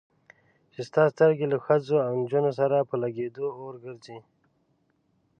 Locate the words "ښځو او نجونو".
1.65-2.51